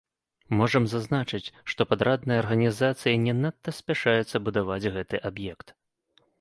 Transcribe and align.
Можам 0.61 0.87
зазначыць, 0.93 1.53
што 1.73 1.81
падрадная 1.91 2.39
арганізацыя 2.45 3.15
не 3.29 3.37
надта 3.45 3.77
спяшаецца 3.83 4.35
будаваць 4.51 4.83
гэты 4.99 5.25
аб'ект. 5.33 5.67